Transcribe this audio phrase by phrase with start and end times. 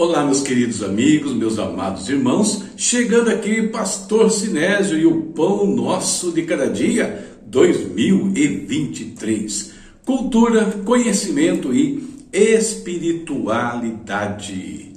[0.00, 6.32] Olá, meus queridos amigos, meus amados irmãos, chegando aqui, Pastor Sinésio e o Pão Nosso
[6.32, 9.74] de Cada Dia 2023.
[10.02, 12.02] Cultura, conhecimento e
[12.32, 14.94] espiritualidade.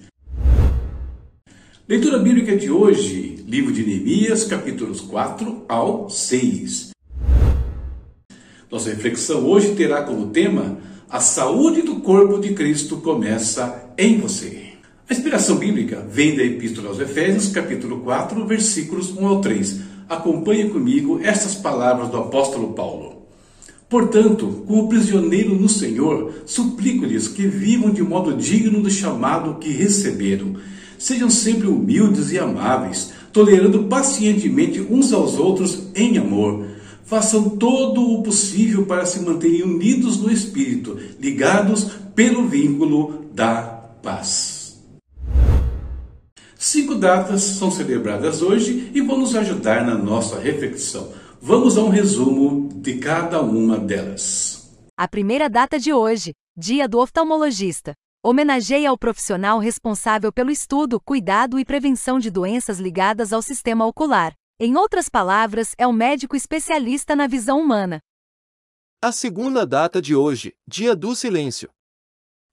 [1.86, 6.92] Leitura bíblica de hoje, livro de Neemias, capítulos 4 ao 6.
[8.72, 10.78] Nossa reflexão hoje terá como tema
[11.10, 14.73] A saúde do corpo de Cristo começa em você.
[15.10, 19.82] A inspiração bíblica vem da Epístola aos Efésios, capítulo 4, versículos 1 ao 3.
[20.08, 23.24] Acompanhe comigo estas palavras do apóstolo Paulo.
[23.90, 30.56] Portanto, como prisioneiro no Senhor, suplico-lhes que vivam de modo digno do chamado que receberam.
[30.98, 36.66] Sejam sempre humildes e amáveis, tolerando pacientemente uns aos outros em amor.
[37.04, 43.64] Façam todo o possível para se manterem unidos no Espírito, ligados pelo vínculo da
[44.02, 44.53] paz.
[47.04, 51.12] Datas são celebradas hoje e vão nos ajudar na nossa reflexão.
[51.42, 54.74] Vamos a um resumo de cada uma delas.
[54.98, 57.94] A primeira data de hoje, Dia do Oftalmologista,
[58.24, 64.32] homenageia o profissional responsável pelo estudo, cuidado e prevenção de doenças ligadas ao sistema ocular.
[64.58, 68.00] Em outras palavras, é o médico especialista na visão humana.
[69.04, 71.70] A segunda data de hoje, Dia do Silêncio,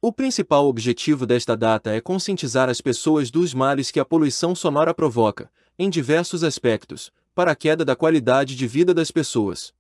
[0.03, 4.95] o principal objetivo desta data é conscientizar as pessoas dos males que a poluição sonora
[4.95, 9.75] provoca, em diversos aspectos, para a queda da qualidade de vida das pessoas.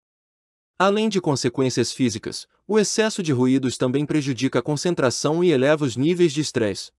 [0.78, 5.96] Além de consequências físicas, o excesso de ruídos também prejudica a concentração e eleva os
[5.96, 6.92] níveis de estresse.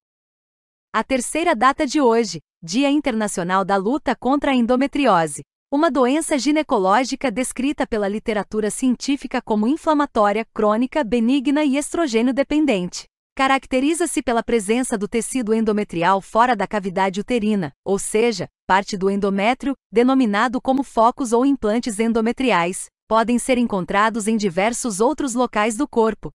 [0.92, 7.32] A terceira data de hoje, Dia Internacional da Luta contra a Endometriose, uma doença ginecológica
[7.32, 13.11] descrita pela literatura científica como inflamatória, crônica, benigna e estrogênio dependente.
[13.42, 19.74] Caracteriza-se pela presença do tecido endometrial fora da cavidade uterina, ou seja, parte do endométrio,
[19.92, 26.30] denominado como focos ou implantes endometriais, podem ser encontrados em diversos outros locais do corpo.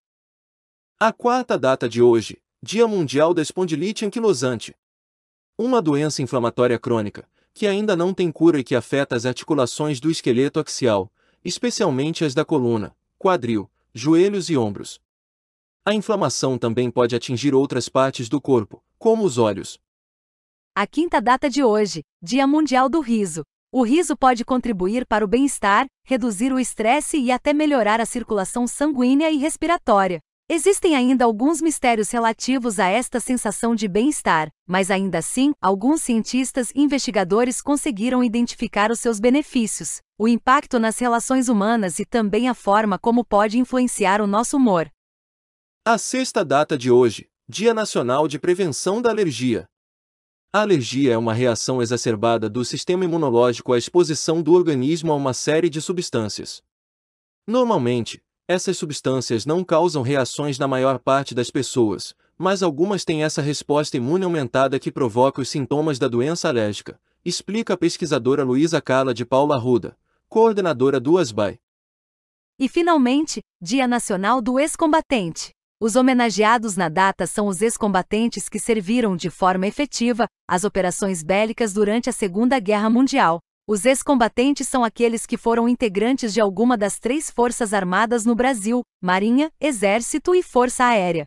[0.99, 4.75] A quarta data de hoje, Dia Mundial da Espondilite Anquilosante.
[5.56, 7.25] Uma doença inflamatória crônica,
[7.55, 11.09] que ainda não tem cura e que afeta as articulações do esqueleto axial,
[11.44, 15.00] especialmente as da coluna, quadril, joelhos e ombros.
[15.88, 19.78] A inflamação também pode atingir outras partes do corpo, como os olhos.
[20.74, 23.44] A quinta data de hoje, Dia Mundial do Riso.
[23.70, 28.66] O riso pode contribuir para o bem-estar, reduzir o estresse e até melhorar a circulação
[28.66, 30.19] sanguínea e respiratória.
[30.48, 36.72] Existem ainda alguns mistérios relativos a esta sensação de bem-estar, mas ainda assim, alguns cientistas
[36.75, 42.54] e investigadores conseguiram identificar os seus benefícios, o impacto nas relações humanas e também a
[42.54, 44.91] forma como pode influenciar o nosso humor.
[45.88, 49.69] A sexta data de hoje, Dia Nacional de Prevenção da Alergia.
[50.52, 55.32] A alergia é uma reação exacerbada do sistema imunológico à exposição do organismo a uma
[55.32, 56.60] série de substâncias.
[57.46, 63.41] Normalmente, essas substâncias não causam reações na maior parte das pessoas, mas algumas têm essa
[63.41, 69.14] resposta imune aumentada que provoca os sintomas da doença alérgica, explica a pesquisadora Luísa Carla
[69.14, 69.96] de Paula Arruda,
[70.28, 71.60] coordenadora do ASBAI.
[72.58, 75.56] E finalmente, Dia Nacional do Ex-Combatente.
[75.78, 81.75] Os homenageados na data são os ex-combatentes que serviram de forma efetiva às operações bélicas
[81.75, 83.41] durante a Segunda Guerra Mundial.
[83.69, 88.81] Os ex-combatentes são aqueles que foram integrantes de alguma das três forças armadas no Brasil:
[89.03, 91.26] Marinha, Exército e Força Aérea.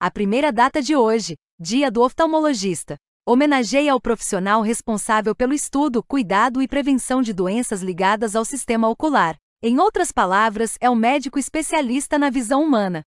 [0.00, 6.62] A primeira data de hoje, Dia do Oftalmologista, homenageia o profissional responsável pelo estudo, cuidado
[6.62, 9.36] e prevenção de doenças ligadas ao sistema ocular.
[9.62, 13.04] Em outras palavras, é o médico especialista na visão humana.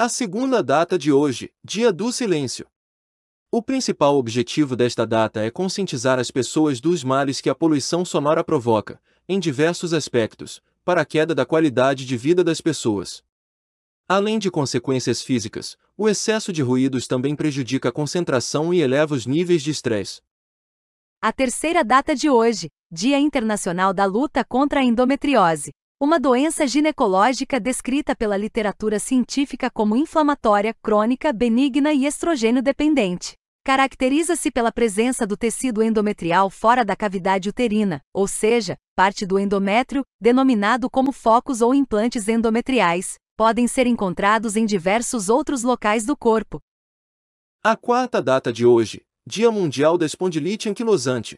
[0.00, 2.68] A segunda data de hoje, Dia do Silêncio.
[3.50, 8.44] O principal objetivo desta data é conscientizar as pessoas dos males que a poluição sonora
[8.44, 13.24] provoca, em diversos aspectos, para a queda da qualidade de vida das pessoas.
[14.06, 19.26] Além de consequências físicas, o excesso de ruídos também prejudica a concentração e eleva os
[19.26, 20.20] níveis de estresse.
[21.20, 27.58] A terceira data de hoje, Dia Internacional da Luta contra a Endometriose, uma doença ginecológica
[27.58, 33.34] descrita pela literatura científica como inflamatória, crônica, benigna e estrogênio dependente.
[33.64, 40.04] Caracteriza-se pela presença do tecido endometrial fora da cavidade uterina, ou seja, parte do endométrio,
[40.20, 46.60] denominado como focos ou implantes endometriais, podem ser encontrados em diversos outros locais do corpo.
[47.62, 51.36] A quarta data de hoje, Dia Mundial da Espondilite Anquilosante.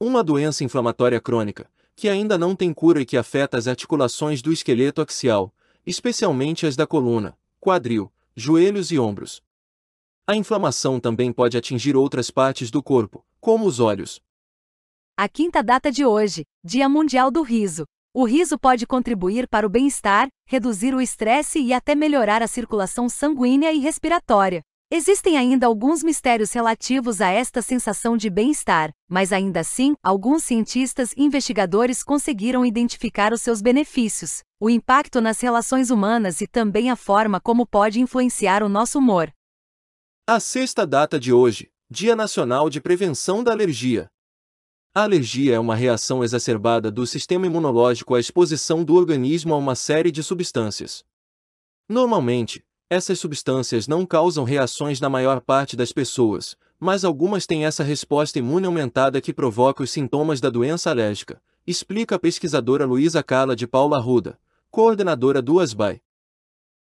[0.00, 4.52] Uma doença inflamatória crônica, que ainda não tem cura e que afeta as articulações do
[4.52, 5.52] esqueleto axial,
[5.86, 9.42] especialmente as da coluna, quadril, joelhos e ombros.
[10.26, 14.20] A inflamação também pode atingir outras partes do corpo, como os olhos.
[15.16, 17.86] A quinta data de hoje, Dia Mundial do Riso.
[18.12, 23.08] O riso pode contribuir para o bem-estar, reduzir o estresse e até melhorar a circulação
[23.08, 24.62] sanguínea e respiratória.
[24.88, 31.12] Existem ainda alguns mistérios relativos a esta sensação de bem-estar, mas ainda assim, alguns cientistas
[31.16, 36.94] e investigadores conseguiram identificar os seus benefícios, o impacto nas relações humanas e também a
[36.94, 39.32] forma como pode influenciar o nosso humor.
[40.24, 44.06] A sexta data de hoje, Dia Nacional de Prevenção da Alergia.
[44.94, 49.74] A alergia é uma reação exacerbada do sistema imunológico à exposição do organismo a uma
[49.74, 51.04] série de substâncias.
[51.88, 57.82] Normalmente, essas substâncias não causam reações na maior parte das pessoas, mas algumas têm essa
[57.82, 63.56] resposta imune aumentada que provoca os sintomas da doença alérgica, explica a pesquisadora Luísa Carla
[63.56, 64.38] de Paula Arruda,
[64.70, 66.00] coordenadora do ASBAI.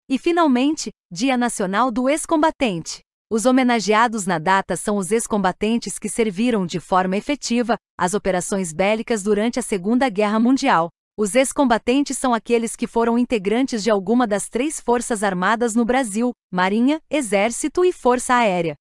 [0.09, 3.03] E finalmente, Dia Nacional do Ex-Combatente.
[3.31, 9.23] Os homenageados na data são os ex-combatentes que serviram de forma efetiva às operações bélicas
[9.23, 14.49] durante a Segunda Guerra Mundial, os ex-combatentes são aqueles que foram integrantes de alguma das
[14.49, 18.75] três forças armadas no Brasil: Marinha, Exército e Força Aérea.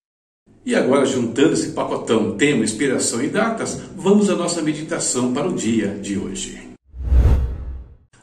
[0.66, 5.54] E agora, juntando esse pacotão, tema, inspiração e datas, vamos à nossa meditação para o
[5.54, 6.70] dia de hoje.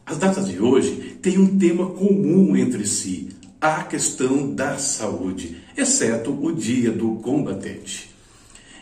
[0.05, 3.29] As datas de hoje têm um tema comum entre si,
[3.61, 8.11] a questão da saúde, exceto o dia do combatente.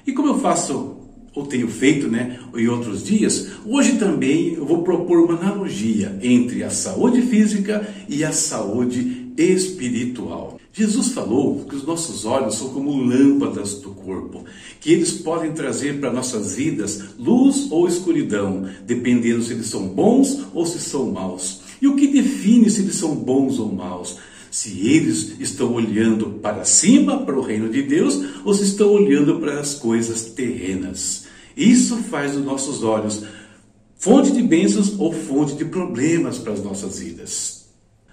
[0.07, 0.98] E como eu faço
[1.39, 6.65] ou tenho feito né, em outros dias, hoje também eu vou propor uma analogia entre
[6.65, 10.59] a saúde física e a saúde espiritual.
[10.73, 14.45] Jesus falou que os nossos olhos são como lâmpadas do corpo,
[14.81, 20.45] que eles podem trazer para nossas vidas luz ou escuridão, dependendo se eles são bons
[20.53, 21.61] ou se são maus.
[21.81, 24.17] E o que define se eles são bons ou maus?
[24.51, 29.39] Se eles estão olhando para cima, para o reino de Deus, ou se estão olhando
[29.39, 31.28] para as coisas terrenas.
[31.59, 33.25] Isso faz dos nossos olhos
[33.97, 37.67] fonte de bênçãos ou fonte de problemas para as nossas vidas.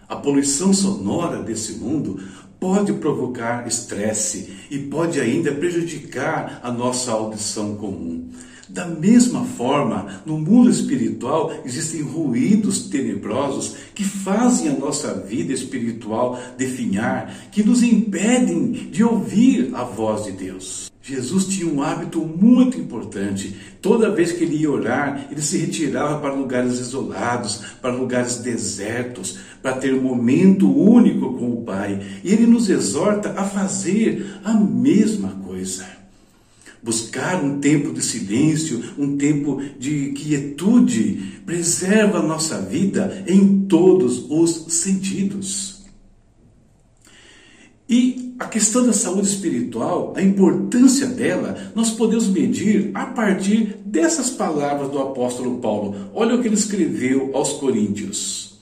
[0.10, 2.20] A poluição sonora desse mundo
[2.60, 8.30] pode provocar estresse e pode ainda prejudicar a nossa audição comum.
[8.68, 16.40] Da mesma forma, no mundo espiritual existem ruídos tenebrosos que fazem a nossa vida espiritual
[16.58, 20.95] definhar, que nos impedem de ouvir a voz de Deus.
[21.08, 23.56] Jesus tinha um hábito muito importante.
[23.80, 29.38] Toda vez que ele ia orar, ele se retirava para lugares isolados, para lugares desertos,
[29.62, 32.02] para ter um momento único com o Pai.
[32.24, 35.86] E ele nos exorta a fazer a mesma coisa.
[36.82, 44.26] Buscar um tempo de silêncio, um tempo de quietude, preserva a nossa vida em todos
[44.28, 45.75] os sentidos.
[47.88, 54.30] E a questão da saúde espiritual, a importância dela, nós podemos medir a partir dessas
[54.30, 55.96] palavras do apóstolo Paulo.
[56.14, 58.56] Olha o que ele escreveu aos Coríntios.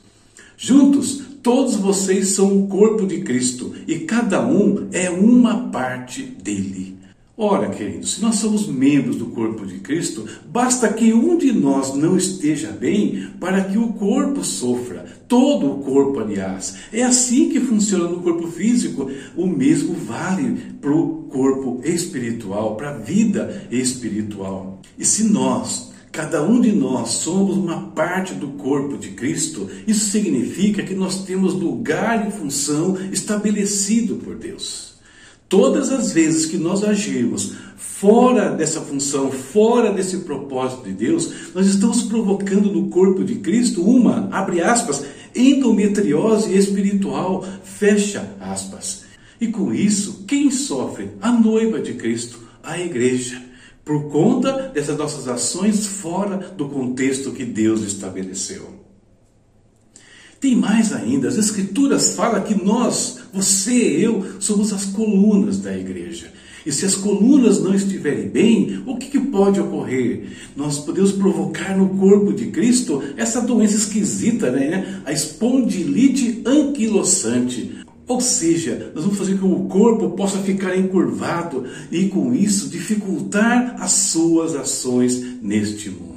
[0.57, 6.97] Juntos, todos vocês são o corpo de Cristo e cada um é uma parte dele.
[7.35, 11.95] Ora, queridos, se nós somos membros do corpo de Cristo, basta que um de nós
[11.95, 15.05] não esteja bem para que o corpo sofra.
[15.27, 16.75] Todo o corpo, aliás.
[16.93, 19.09] É assim que funciona no corpo físico.
[19.35, 24.79] O mesmo vale para o corpo espiritual, para a vida espiritual.
[24.97, 29.67] E se nós Cada um de nós somos uma parte do corpo de Cristo.
[29.87, 34.92] Isso significa que nós temos lugar e função estabelecido por Deus.
[35.53, 41.67] Todas as vezes que nós agirmos fora dessa função, fora desse propósito de Deus, nós
[41.67, 45.05] estamos provocando no corpo de Cristo uma, abre aspas,
[45.35, 49.03] endometriose espiritual, fecha aspas.
[49.39, 51.11] E com isso, quem sofre?
[51.21, 53.39] A noiva de Cristo, a igreja,
[53.85, 58.82] por conta dessas nossas ações fora do contexto que Deus estabeleceu.
[60.43, 65.73] Tem mais ainda, as Escrituras falam que nós, você e eu, somos as colunas da
[65.73, 66.33] igreja.
[66.65, 70.33] E se as colunas não estiverem bem, o que, que, pode ocorrer?
[70.53, 75.01] Nós podemos provocar no corpo de Cristo essa doença esquisita, né?
[75.05, 77.77] a espondilite anquilosante.
[78.05, 82.67] Ou seja, nós vamos fazer com que o corpo possa ficar encurvado e, com isso,
[82.67, 86.12] dificultar as suas ações neste mundo.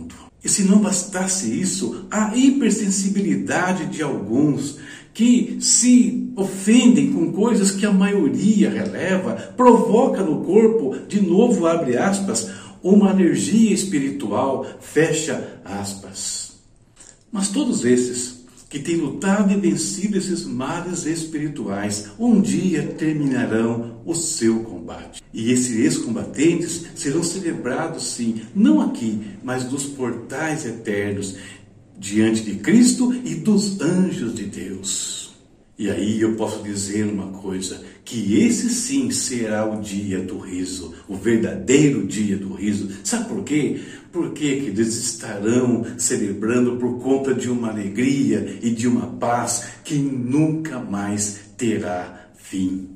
[0.46, 4.78] E se não bastasse isso, a hipersensibilidade de alguns
[5.12, 11.96] que se ofendem com coisas que a maioria releva, provoca no corpo, de novo abre
[11.96, 12.48] aspas,
[12.80, 16.52] uma alergia espiritual, fecha aspas.
[17.32, 18.35] Mas todos esses
[18.68, 25.22] que tem lutado e vencido esses males espirituais, um dia terminarão o seu combate.
[25.32, 31.36] E esses ex-combatentes serão celebrados, sim, não aqui, mas nos portais eternos,
[31.98, 35.34] diante de Cristo e dos anjos de Deus.
[35.78, 40.94] E aí eu posso dizer uma coisa: que esse sim será o dia do riso,
[41.06, 42.88] o verdadeiro dia do riso.
[43.04, 43.80] Sabe por quê?
[44.16, 49.96] Porque que eles estarão celebrando por conta de uma alegria e de uma paz que
[49.96, 52.88] nunca mais terá fim.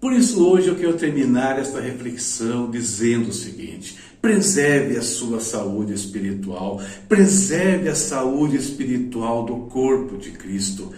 [0.00, 5.92] Por isso, hoje eu quero terminar esta reflexão dizendo o seguinte: preserve a sua saúde
[5.92, 10.94] espiritual, preserve a saúde espiritual do corpo de Cristo.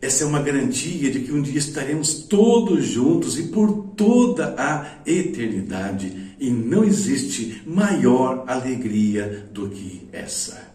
[0.00, 4.98] Essa é uma garantia de que um dia estaremos todos juntos e por toda a
[5.04, 6.23] eternidade.
[6.44, 10.74] E não existe maior alegria do que essa.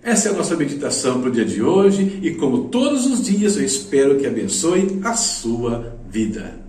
[0.00, 3.56] Essa é a nossa meditação para o dia de hoje e, como todos os dias,
[3.56, 6.67] eu espero que abençoe a sua vida.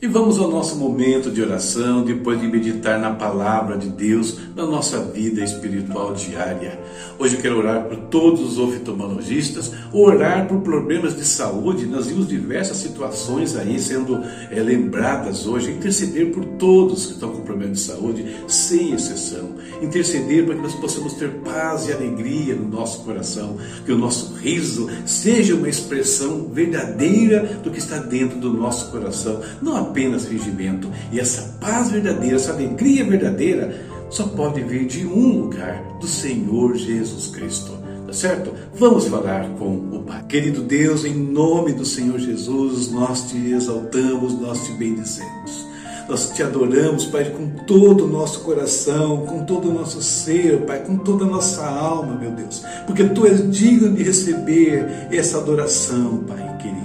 [0.00, 4.64] E vamos ao nosso momento de oração, depois de meditar na palavra de Deus, na
[4.64, 6.78] nossa vida espiritual diária.
[7.18, 11.84] Hoje eu quero orar por todos os oftalmologistas, orar por problemas de saúde.
[11.84, 15.72] Nós vimos diversas situações aí sendo é, lembradas hoje.
[15.72, 19.48] Interceder por todos que estão com problemas de saúde, sem exceção.
[19.82, 24.34] Interceder para que nós possamos ter paz e alegria no nosso coração, que o nosso
[24.34, 29.40] riso seja uma expressão verdadeira do que está dentro do nosso coração.
[29.60, 30.90] Não apenas fingimento.
[31.12, 33.74] E essa paz verdadeira, essa alegria verdadeira,
[34.10, 37.72] só pode vir de um lugar, do Senhor Jesus Cristo.
[38.06, 38.54] Tá certo?
[38.74, 40.24] Vamos falar com o Pai.
[40.26, 45.68] Querido Deus, em nome do Senhor Jesus, nós te exaltamos, nós te bendizemos.
[46.08, 50.82] Nós te adoramos, Pai, com todo o nosso coração, com todo o nosso ser, Pai,
[50.82, 52.62] com toda a nossa alma, meu Deus.
[52.86, 56.77] Porque Tu és digno de receber essa adoração, Pai querido.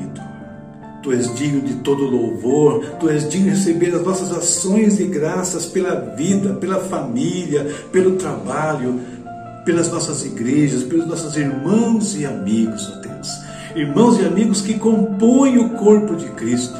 [1.04, 5.04] Tu és digno de todo louvor, Tu és digno de receber as nossas ações e
[5.04, 9.02] graças pela vida, pela família, pelo trabalho,
[9.66, 13.30] pelas nossas igrejas, pelos nossos irmãos e amigos, ó Deus.
[13.76, 16.78] Irmãos e amigos que compõem o corpo de Cristo.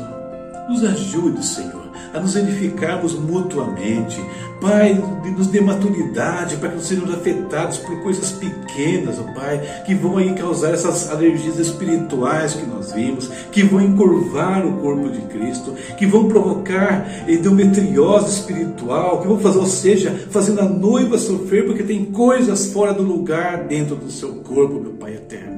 [0.70, 1.83] Nos ajude, Senhor
[2.14, 4.24] a nos edificarmos mutuamente.
[4.62, 4.94] Pai,
[5.36, 10.18] nos dê maturidade para que não sejamos afetados por coisas pequenas, oh Pai, que vão
[10.18, 15.74] aí causar essas alergias espirituais que nós vimos, que vão encurvar o corpo de Cristo,
[15.98, 21.84] que vão provocar endometriose espiritual, que vão fazer, ou seja, fazendo a noiva sofrer porque
[21.84, 25.53] tem coisas fora do lugar dentro do seu corpo, meu Pai eterno.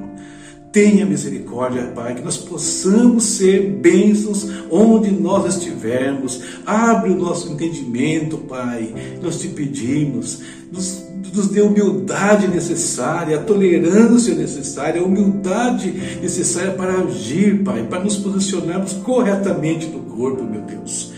[0.76, 6.42] Tenha misericórdia, Pai, que nós possamos ser bênçãos onde nós estivermos.
[6.66, 8.92] Abre o nosso entendimento, Pai.
[9.22, 10.42] Nós te pedimos.
[10.70, 11.02] Nos,
[11.34, 15.90] nos dê a humildade necessária, a tolerância necessária, a humildade
[16.20, 21.10] necessária para agir, Pai, para nos posicionarmos corretamente no corpo, meu Deus.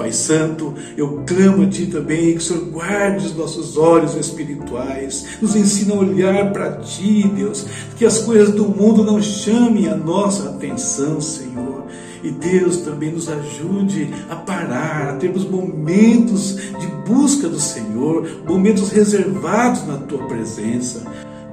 [0.00, 5.26] Pai Santo, eu clamo a Ti também que o Senhor guarde os nossos olhos espirituais,
[5.42, 7.66] nos ensina a olhar para Ti, Deus,
[7.98, 11.84] que as coisas do mundo não chamem a nossa atenção, Senhor.
[12.24, 18.90] E Deus também nos ajude a parar, a termos momentos de busca do Senhor, momentos
[18.90, 21.04] reservados na Tua presença.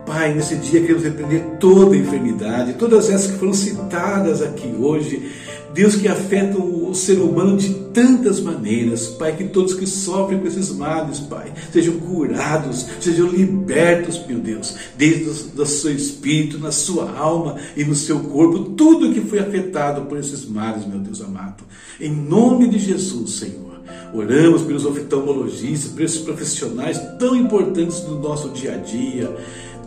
[0.07, 5.33] Pai, nesse dia queremos repreender toda enfermidade, todas essas que foram citadas aqui hoje,
[5.73, 10.47] Deus que afeta o ser humano de tantas maneiras, Pai, que todos que sofrem com
[10.47, 15.25] esses males, Pai, sejam curados, sejam libertos, meu Deus, desde
[15.59, 20.17] o seu espírito, na sua alma e no seu corpo, tudo que foi afetado por
[20.17, 21.65] esses males, meu Deus amado.
[21.99, 23.67] Em nome de Jesus, Senhor.
[24.13, 29.35] Oramos pelos oftalmologistas, esses profissionais tão importantes no nosso dia a dia.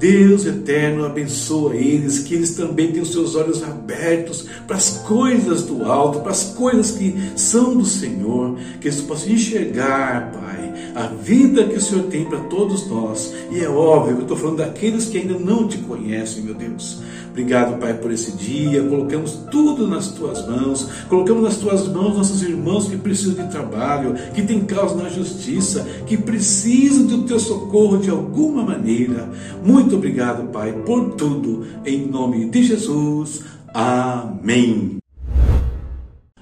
[0.00, 5.84] Deus eterno abençoa eles, que eles também tenham seus olhos abertos para as coisas do
[5.84, 11.64] alto, para as coisas que são do Senhor, que eles possam enxergar, Pai, a vida
[11.64, 13.34] que o Senhor tem para todos nós.
[13.52, 17.02] E é óbvio que eu estou falando daqueles que ainda não te conhecem, meu Deus.
[17.30, 18.82] Obrigado, Pai, por esse dia.
[18.82, 20.88] Colocamos tudo nas tuas mãos.
[21.08, 25.86] Colocamos nas tuas mãos nossos irmãos que precisam de trabalho, que têm causa na justiça,
[26.06, 29.30] que precisam do teu socorro de alguma maneira.
[29.64, 31.66] Muito obrigado, Pai, por tudo.
[31.84, 33.42] Em nome de Jesus.
[33.72, 35.00] Amém.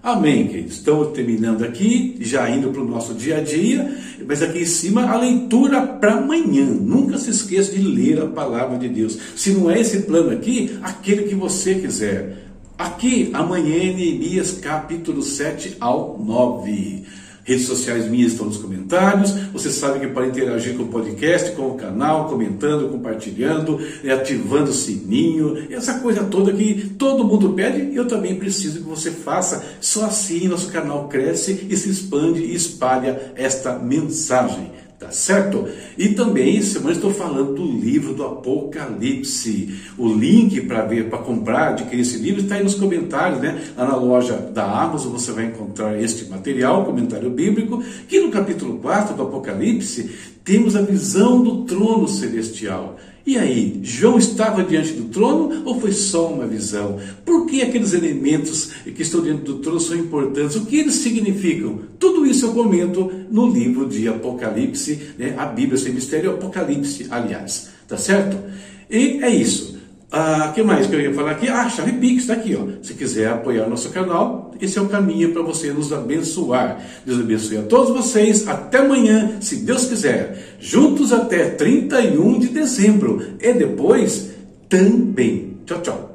[0.02, 0.74] Amém, queridos.
[0.74, 3.94] Estamos terminando aqui, já indo para o nosso dia a dia,
[4.26, 6.64] mas aqui em cima a leitura para amanhã.
[6.64, 9.18] Nunca se esqueça de ler a palavra de Deus.
[9.36, 12.46] Se não é esse plano aqui, aquele que você quiser.
[12.78, 17.04] Aqui, amanhã, Neemias capítulo 7 ao 9.
[17.48, 19.32] Redes sociais minhas estão nos comentários.
[19.54, 23.80] Você sabe que pode interagir com o podcast, com o canal, comentando, compartilhando,
[24.12, 29.10] ativando o sininho, essa coisa toda que todo mundo pede eu também preciso que você
[29.10, 29.64] faça.
[29.80, 34.70] Só assim nosso canal cresce e se expande e espalha esta mensagem.
[34.98, 35.68] Tá certo?
[35.96, 39.78] E também, semana estou falando do livro do Apocalipse.
[39.96, 43.62] O link para ver, para comprar, adquirir esse livro está aí nos comentários, né?
[43.76, 48.78] Lá na loja da Amazon você vai encontrar este material, comentário bíblico, que no capítulo
[48.78, 50.10] 4 do Apocalipse
[50.42, 52.96] temos a visão do trono celestial.
[53.28, 56.98] E aí, João estava diante do trono ou foi só uma visão?
[57.26, 60.56] Por que aqueles elementos que estão diante do trono são importantes?
[60.56, 61.80] O que eles significam?
[61.98, 65.34] Tudo isso eu comento no livro de Apocalipse, né?
[65.36, 67.68] a Bíblia sem mistério, Apocalipse, aliás.
[67.86, 68.38] Tá certo?
[68.88, 69.67] E é isso.
[70.10, 71.48] Ah, que mais que eu ia falar aqui?
[71.48, 72.82] Ah, chave Pix está aqui, ó.
[72.82, 76.80] Se quiser apoiar o nosso canal, esse é o caminho para você nos abençoar.
[77.04, 78.48] Deus abençoe a todos vocês.
[78.48, 80.56] Até amanhã, se Deus quiser.
[80.58, 83.22] Juntos até 31 de dezembro.
[83.38, 84.30] E depois
[84.68, 85.58] também.
[85.66, 86.07] Tchau, tchau.